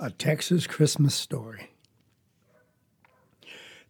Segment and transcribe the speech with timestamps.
[0.00, 1.70] A Texas Christmas Story.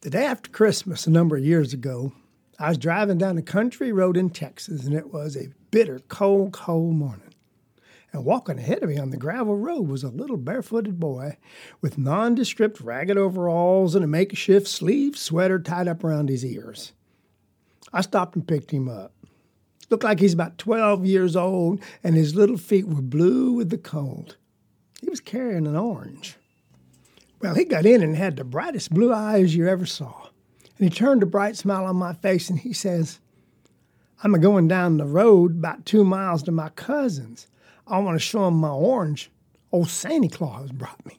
[0.01, 2.15] The day after Christmas, a number of years ago,
[2.59, 6.55] I was driving down a country road in Texas, and it was a bitter, cold,
[6.55, 7.35] cold morning.
[8.11, 11.37] And walking ahead of me on the gravel road was a little barefooted boy
[11.83, 16.93] with nondescript ragged overalls and a makeshift sleeve sweater tied up around his ears.
[17.93, 19.13] I stopped and picked him up.
[19.91, 23.77] Looked like he's about 12 years old, and his little feet were blue with the
[23.77, 24.39] cold.
[25.03, 26.37] He was carrying an orange.
[27.41, 30.29] Well, he got in and had the brightest blue eyes you ever saw.
[30.79, 33.21] And he turned a bright smile on my face and he says,
[34.23, 37.47] I'm a going down the road about two miles to my cousin's.
[37.87, 39.31] I want to show him my orange
[39.71, 41.19] old Santa Claus brought me.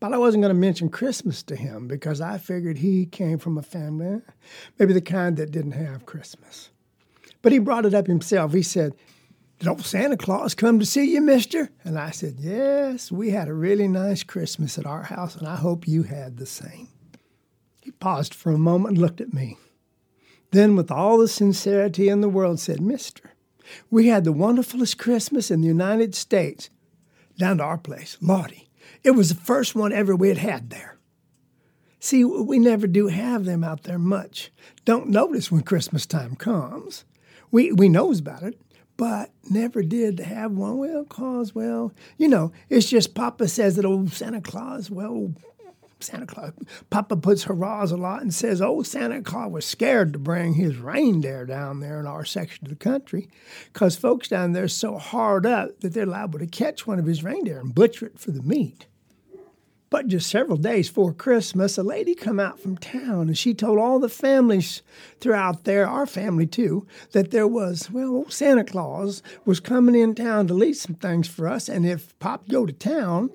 [0.00, 3.56] But I wasn't going to mention Christmas to him because I figured he came from
[3.56, 4.20] a family,
[4.78, 6.70] maybe the kind that didn't have Christmas.
[7.40, 8.52] But he brought it up himself.
[8.52, 8.94] He said,
[9.62, 11.70] did old Santa Claus come to see you, mister?
[11.84, 15.54] And I said, Yes, we had a really nice Christmas at our house, and I
[15.54, 16.88] hope you had the same.
[17.80, 19.58] He paused for a moment and looked at me.
[20.50, 23.34] Then, with all the sincerity in the world, said, Mister,
[23.88, 26.68] we had the wonderfulest Christmas in the United States
[27.38, 28.68] down to our place, Lottie.
[29.04, 30.98] It was the first one ever we had had there.
[32.00, 34.50] See, we never do have them out there much.
[34.84, 37.04] Don't notice when Christmas time comes.
[37.52, 38.60] We, we knows about it,
[38.96, 40.78] but never did have one.
[40.78, 45.32] Well, cause, well, you know, it's just Papa says that old oh, Santa Claus, well,
[46.00, 46.52] Santa Claus,
[46.90, 50.76] Papa puts hurrahs a lot and says old Santa Claus was scared to bring his
[50.76, 53.28] reindeer down there in our section of the country
[53.72, 57.06] because folks down there are so hard up that they're liable to catch one of
[57.06, 58.86] his reindeer and butcher it for the meat.
[59.92, 63.78] But just several days before Christmas, a lady come out from town and she told
[63.78, 64.80] all the families
[65.20, 70.14] throughout there, our family too, that there was, well, old Santa Claus was coming in
[70.14, 73.28] town to leave some things for us, and if Pop go to town,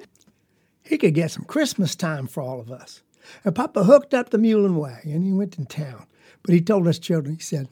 [0.81, 3.03] he could get some Christmas time for all of us.
[3.45, 6.08] And Papa hooked up the mule and wagon and he went to town.
[6.41, 7.69] But he told us children, he said,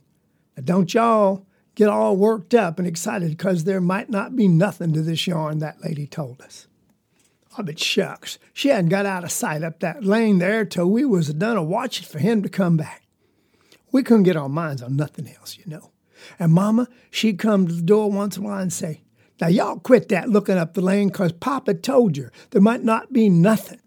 [0.63, 5.01] don't y'all get all worked up and excited because there might not be nothing to
[5.01, 6.67] this yarn that lady told us.
[7.57, 11.05] Oh, but shucks, she hadn't got out of sight up that lane there till we
[11.05, 13.03] was done a watching for him to come back.
[13.91, 15.91] We couldn't get our minds on nothing else, you know.
[16.37, 19.03] And Mama, she'd come to the door once in a while and say,
[19.39, 23.13] Now y'all quit that looking up the lane, 'cause Papa told you there might not
[23.13, 23.79] be nothing.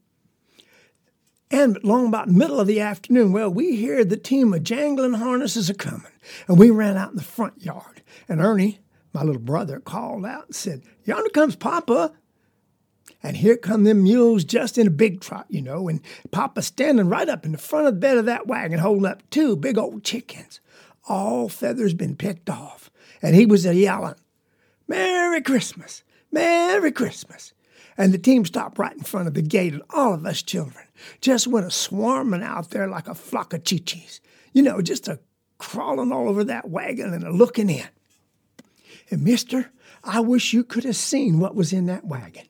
[1.50, 5.70] And long about middle of the afternoon, well, we hear the team of jangling harnesses
[5.70, 6.12] are coming,
[6.46, 8.02] and we ran out in the front yard.
[8.28, 8.80] And Ernie,
[9.14, 12.12] my little brother, called out and said, Yonder comes Papa.
[13.22, 17.08] And here come them mules just in a big trot, you know, and Papa standing
[17.08, 19.76] right up in the front of the bed of that wagon holding up two big
[19.76, 20.60] old chickens,
[21.08, 22.90] all feathers been picked off.
[23.20, 24.14] And he was a yelling,
[24.86, 27.52] Merry Christmas, Merry Christmas.
[27.96, 30.84] And the team stopped right in front of the gate, and all of us children
[31.20, 34.20] just went a swarming out there like a flock of chichis,
[34.52, 35.18] you know, just a
[35.58, 37.88] crawling all over that wagon and a looking in.
[39.10, 39.72] And, mister,
[40.04, 42.46] I wish you could have seen what was in that wagon.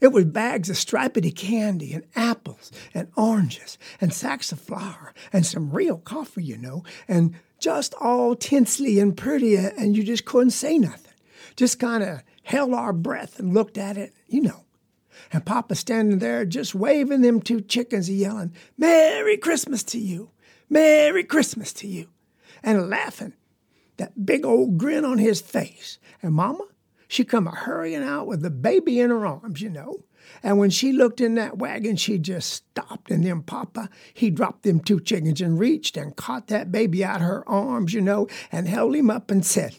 [0.00, 5.44] It was bags of stripedy candy and apples and oranges and sacks of flour and
[5.44, 10.50] some real coffee, you know, and just all tinsely and pretty, and you just couldn't
[10.50, 11.12] say nothing.
[11.56, 14.64] Just kind of held our breath and looked at it, you know.
[15.32, 20.30] And Papa standing there just waving them two chickens and yelling, Merry Christmas to you!
[20.68, 22.08] Merry Christmas to you!
[22.62, 23.32] And laughing,
[23.96, 25.98] that big old grin on his face.
[26.22, 26.66] And Mama,
[27.08, 30.04] she come a hurrying out with the baby in her arms, you know.
[30.42, 33.10] And when she looked in that wagon, she just stopped.
[33.10, 37.20] And then Papa, he dropped them two chickens and reached and caught that baby out
[37.20, 39.76] of her arms, you know, and held him up and said,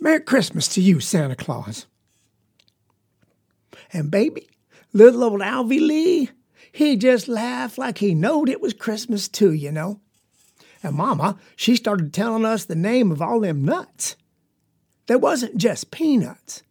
[0.00, 1.86] Merry Christmas to you, Santa Claus.
[3.92, 4.48] And baby,
[4.92, 6.30] little old Alvy Lee,
[6.70, 10.00] he just laughed like he knowed it was Christmas too, you know.
[10.82, 14.16] And Mama, she started telling us the name of all them nuts.
[15.08, 16.62] There wasn't just peanuts.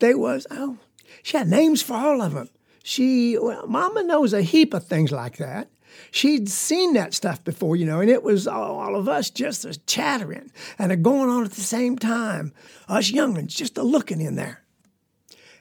[0.00, 0.78] They was, oh,
[1.22, 2.50] she had names for all of them.
[2.82, 5.68] She, well, Mama knows a heap of things like that.
[6.10, 9.64] She'd seen that stuff before, you know, and it was all, all of us just
[9.64, 12.52] a chattering and a going on at the same time.
[12.88, 14.64] Us young'uns just a looking in there.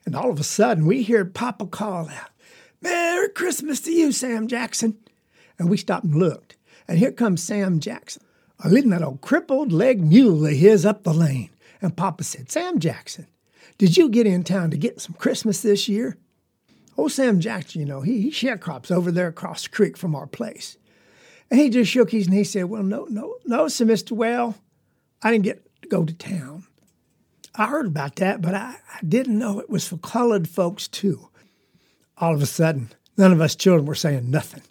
[0.04, 2.32] And all of a sudden, we hear Papa call out,
[2.82, 4.98] Merry Christmas to you, Sam Jackson.
[5.60, 6.56] And we stopped and looked.
[6.88, 8.24] And here comes Sam Jackson,
[8.66, 11.52] leading that old crippled leg mule of his up the lane.
[11.84, 13.28] And Papa said, Sam Jackson,
[13.78, 16.18] did you get in town to get some Christmas this year?
[16.96, 20.26] Old Sam Jackson, you know, he, he sharecrops over there across the creek from our
[20.26, 20.78] place.
[21.52, 24.14] And he just shook his and he said, Well, no, no, no, sir, Mr.
[24.14, 24.56] Well,
[25.22, 26.66] I didn't get to go to town.
[27.54, 31.28] I heard about that, but I, I didn't know it was for colored folks too.
[32.18, 34.64] All of a sudden, none of us children were saying nothing.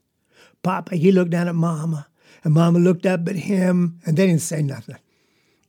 [0.62, 2.08] Papa, he looked down at Mama,
[2.42, 4.96] and Mama looked up at him, and they didn't say nothing,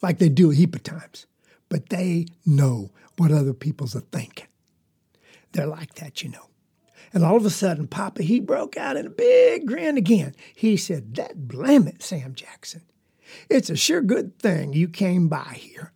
[0.02, 1.26] like they do a heap of times.
[1.74, 4.46] But they know what other people's are thinking.
[5.54, 6.52] They're like that, you know.
[7.12, 10.36] And all of a sudden, Papa, he broke out in a big grin again.
[10.54, 12.84] He said, That blame it, Sam Jackson.
[13.50, 15.94] It's a sure good thing you came by here.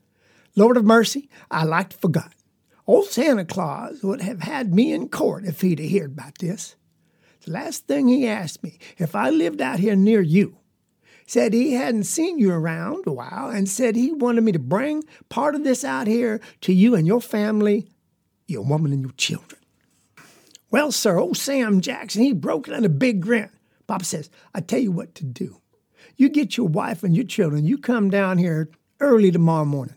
[0.55, 2.33] Lord of mercy, I like to forgot.
[2.87, 6.75] Old Santa Claus would have had me in court if he'd have heard about this.
[7.45, 10.57] The last thing he asked me, if I lived out here near you,
[11.27, 15.03] said he hadn't seen you around a while and said he wanted me to bring
[15.29, 17.87] part of this out here to you and your family,
[18.47, 19.61] your woman and your children.
[20.71, 23.49] Well, sir, old Sam Jackson, he broke out in a big grin.
[23.85, 25.61] Papa says, I tell you what to do.
[26.15, 28.69] You get your wife and your children, you come down here
[28.99, 29.95] early tomorrow morning.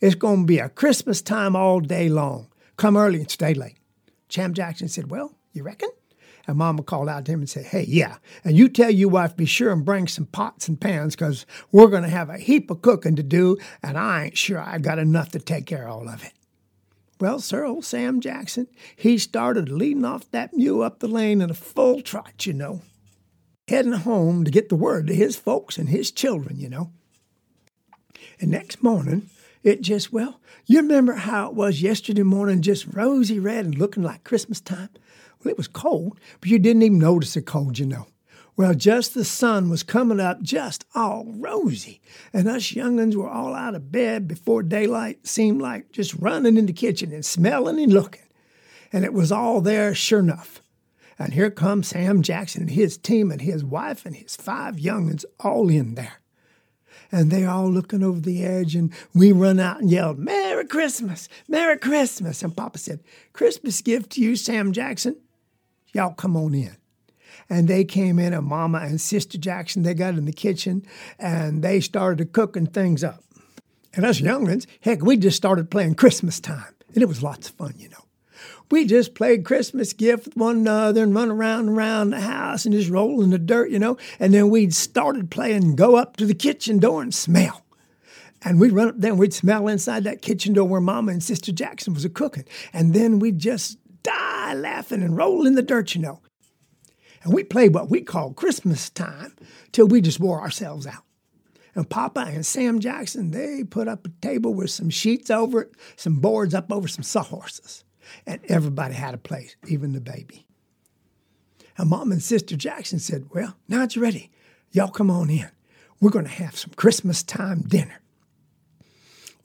[0.00, 2.48] It's going to be a Christmas time all day long.
[2.76, 3.78] Come early and stay late.
[4.28, 5.90] Sam Jackson said, Well, you reckon?
[6.48, 8.16] And Mama called out to him and said, Hey, yeah.
[8.42, 11.88] And you tell your wife, be sure and bring some pots and pans because we're
[11.88, 14.98] going to have a heap of cooking to do, and I ain't sure I got
[14.98, 16.32] enough to take care of all of it.
[17.20, 18.66] Well, sir, old Sam Jackson,
[18.96, 22.80] he started leading off that mule up the lane in a full trot, you know,
[23.66, 26.92] heading home to get the word to his folks and his children, you know.
[28.40, 29.28] And next morning,
[29.62, 34.02] it just, well, you remember how it was yesterday morning, just rosy red and looking
[34.02, 34.88] like Christmas time?
[35.42, 38.06] Well, it was cold, but you didn't even notice the cold, you know.
[38.58, 42.00] Well, just the sun was coming up just all rosy,
[42.32, 46.66] and us young'uns were all out of bed before daylight seemed like just running in
[46.66, 48.24] the kitchen and smelling and looking.
[48.92, 50.60] And it was all there sure enough.
[51.20, 55.24] And here comes Sam Jackson and his team and his wife and his five young'uns
[55.38, 56.20] all in there.
[57.12, 61.28] And they all looking over the edge, and we run out and yelled, Merry Christmas!
[61.46, 62.42] Merry Christmas!
[62.42, 65.14] And Papa said, Christmas gift to you, Sam Jackson.
[65.92, 66.76] Y'all come on in
[67.50, 70.84] and they came in, and Mama and Sister Jackson, they got in the kitchen
[71.18, 73.22] and they started cooking things up.
[73.94, 77.54] And us youngins, heck, we just started playing Christmas time, and it was lots of
[77.54, 78.04] fun, you know.
[78.70, 82.66] We just played Christmas gift with one another and run around and around the house
[82.66, 83.96] and just roll in the dirt, you know.
[84.20, 87.64] And then we'd started playing go up to the kitchen door and smell.
[88.44, 91.22] And we'd run up there and we'd smell inside that kitchen door where Mama and
[91.22, 92.44] Sister Jackson was a cooking.
[92.74, 93.78] And then we'd just
[94.48, 96.20] die laughing and roll in the dirt, you know.
[97.22, 99.34] And we played what we called Christmas time
[99.72, 101.04] till we just wore ourselves out.
[101.74, 105.72] And Papa and Sam Jackson, they put up a table with some sheets over it,
[105.96, 107.84] some boards up over some sawhorses.
[108.26, 110.46] And everybody had a place, even the baby.
[111.76, 114.30] And Mom and Sister Jackson said, Well, now it's ready.
[114.72, 115.50] Y'all come on in.
[116.00, 118.00] We're going to have some Christmas time dinner.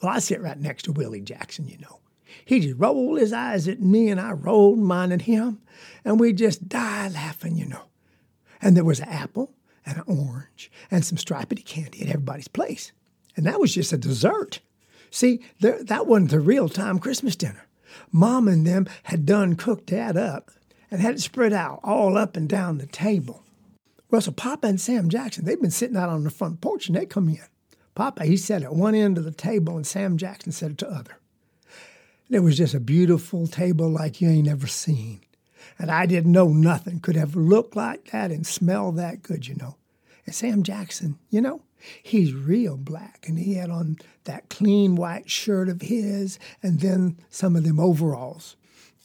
[0.01, 1.99] Well, I sit right next to Willie Jackson, you know.
[2.45, 5.61] He just rolled his eyes at me, and I rolled mine at him,
[6.03, 7.83] and we just died laughing, you know.
[8.61, 9.53] And there was an apple
[9.85, 12.91] and an orange and some stripedy candy at everybody's place.
[13.35, 14.59] And that was just a dessert.
[15.09, 17.67] See, there, that wasn't the real time Christmas dinner.
[18.11, 20.51] Mom and them had done cooked that up
[20.89, 23.43] and had it spread out all up and down the table.
[24.09, 26.95] Well, so Papa and Sam Jackson, they'd been sitting out on the front porch and
[26.95, 27.39] they come in.
[27.95, 30.89] Papa, he sat at one end of the table and Sam Jackson sat at the
[30.89, 31.17] other.
[32.35, 35.21] It was just a beautiful table like you ain't ever seen.
[35.77, 39.55] And I didn't know nothing could ever look like that and smell that good, you
[39.55, 39.77] know.
[40.25, 41.61] And Sam Jackson, you know,
[42.01, 47.19] he's real black and he had on that clean white shirt of his and then
[47.29, 48.55] some of them overalls.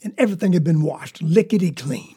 [0.03, 2.15] And everything had been washed lickety clean.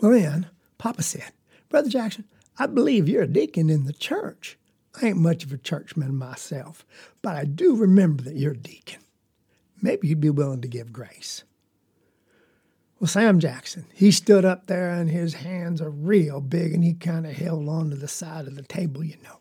[0.00, 0.46] Well, then,
[0.78, 1.32] Papa said,
[1.68, 2.24] Brother Jackson,
[2.58, 4.56] I believe you're a deacon in the church.
[5.02, 6.86] I ain't much of a churchman myself,
[7.20, 9.00] but I do remember that you're a deacon
[9.80, 11.44] maybe you'd be willing to give grace.
[13.00, 16.94] Well, Sam Jackson, he stood up there and his hands are real big and he
[16.94, 19.38] kind of held on to the side of the table, you know.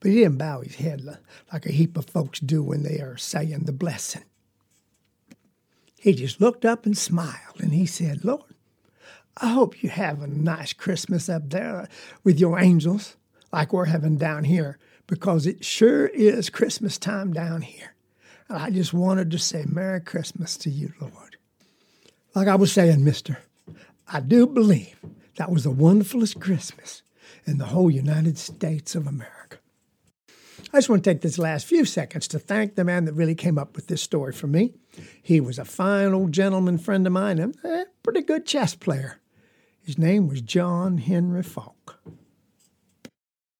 [0.00, 1.02] But he didn't bow his head
[1.52, 4.24] like a heap of folks do when they are saying the blessing.
[5.98, 8.54] He just looked up and smiled and he said, Lord,
[9.36, 11.88] I hope you have a nice Christmas up there
[12.22, 13.16] with your angels
[13.52, 17.94] like we're having down here because it sure is Christmas time down here.
[18.48, 21.36] And I just wanted to say Merry Christmas to you, Lord.
[22.34, 23.38] Like I was saying, mister,
[24.06, 24.96] I do believe
[25.36, 27.02] that was the wonderfulest Christmas
[27.46, 29.58] in the whole United States of America.
[30.72, 33.34] I just want to take this last few seconds to thank the man that really
[33.34, 34.74] came up with this story for me.
[35.22, 39.18] He was a fine old gentleman friend of mine and a pretty good chess player.
[39.82, 41.77] His name was John Henry Faulk.